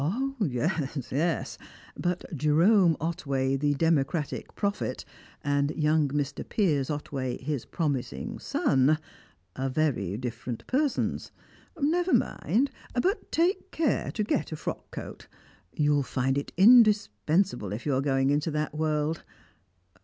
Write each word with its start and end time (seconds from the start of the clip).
"Yes, 0.39 1.09
yes; 1.11 1.57
but 1.95 2.25
Jerome 2.35 2.97
Otway 2.99 3.55
the 3.55 3.75
democratic 3.75 4.55
prophet 4.55 5.05
and 5.43 5.69
young 5.77 6.07
Mr. 6.09 6.43
Piers 6.43 6.89
Otway 6.89 7.37
his 7.39 7.65
promising 7.65 8.39
son, 8.39 8.97
are 9.55 9.69
very 9.69 10.17
different 10.17 10.65
persons. 10.65 11.31
Never 11.79 12.13
mind, 12.13 12.71
but 12.99 13.31
take 13.31 13.69
care 13.69 14.09
to 14.13 14.23
get 14.23 14.51
a 14.51 14.55
frock 14.55 14.89
coat; 14.89 15.27
you'll 15.71 16.01
find 16.01 16.35
it 16.35 16.51
indispensable 16.57 17.71
if 17.71 17.85
you 17.85 17.93
are 17.93 18.01
going 18.01 18.31
into 18.31 18.49
that 18.49 18.73
world. 18.73 19.23